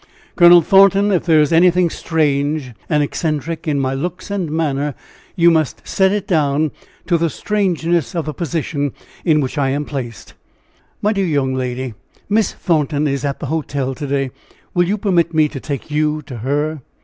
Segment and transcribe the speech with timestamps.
[0.35, 4.95] "Colonel Thornton, if there is anything strange and eccentric in my looks and manner,
[5.35, 6.71] you must set it down
[7.05, 8.93] to the strangeness of the position
[9.23, 10.33] in which I am placed."
[11.03, 11.93] "My dear young lady,
[12.27, 14.31] Miss Thornton is at the hotel to day.
[14.73, 16.81] Will you permit me to take you to her?"